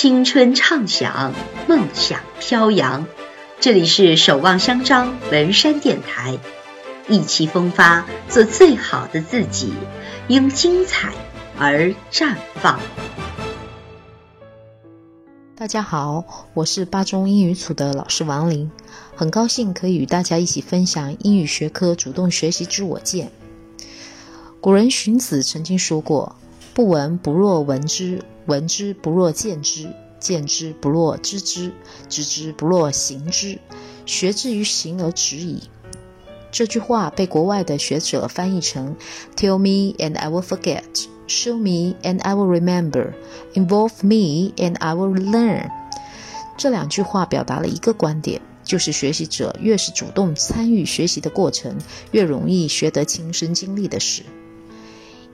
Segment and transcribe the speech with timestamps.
[0.00, 1.34] 青春畅想，
[1.66, 3.04] 梦想飘扬。
[3.58, 6.38] 这里是守望相张文山电台，
[7.08, 9.72] 意气风发，做最好的自己，
[10.28, 11.12] 因精彩
[11.58, 12.78] 而绽放。
[15.56, 16.24] 大家好，
[16.54, 18.70] 我是八中英语组的老师王林，
[19.16, 23.32] 很高兴可以与大家一起分享英语学科主动学习之我见。
[24.60, 26.36] 古人荀子曾经说过
[26.78, 31.72] ：“不闻不若闻之。”闻之不若见之，见之不若知之，
[32.08, 33.58] 知之不若行之，
[34.06, 35.64] 学之于行而止矣。
[36.52, 38.94] 这句话被国外的学者翻译成
[39.34, 40.84] ：Tell me and I will forget,
[41.26, 43.12] show me and I will remember,
[43.54, 45.68] involve me and I will learn。
[46.56, 51.76] 这两句话表达了一个观点，就是学习者越是主动参与学习的过程，
[52.12, 54.22] 越容易学得亲身经历的事。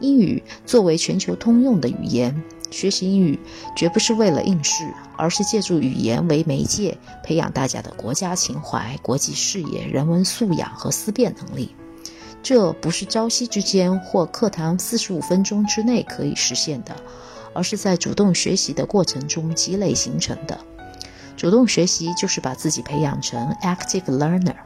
[0.01, 2.43] 英语作为全球通用的语言。
[2.71, 3.39] 学习英语
[3.77, 11.75] 绝不是为了应试，而是借助语言为媒介，培养大家的国家情怀、国际视野、人文素养和思辨能力。
[12.43, 16.97] 这不是朝夕之间或课堂四十五分钟之内可以实现的，
[17.55, 20.59] 而是在主动学习的过程中积累形成的。
[21.37, 24.57] 主动学习就是把自己培养成 active learner。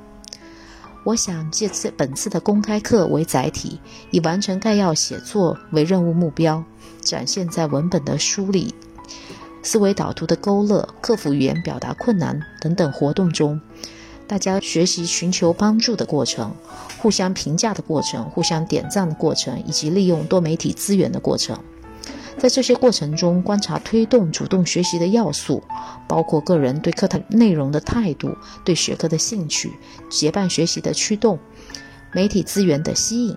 [1.08, 6.62] 我想借此本次的公开课为载体，以完成概要写作为任务目标，
[7.00, 8.74] 展现在文本的梳理、
[9.62, 13.58] 思维导图的勾勒、克服语言表达困难等等活动中，
[14.26, 16.54] 大家学习寻求帮助的过程、
[16.98, 21.58] 互相评价的过程、互相点赞的过程，以及利用多媒体资源的过程。
[22.38, 25.62] 在这些过程中，观察推动主动学习的要素，
[26.06, 29.72] 包括个人对课堂内容的态度、对学科的兴趣、
[30.08, 31.38] 结伴学习的驱动、
[32.12, 33.36] 媒体资源的吸引。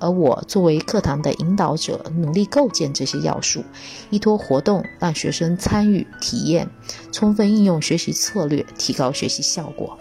[0.00, 3.62] 而我作为课堂的引导者，努力构建这些要素，
[4.10, 6.68] 依托活动让学生参与体验，
[7.12, 9.98] 充分应用学习策略，提高学习效果。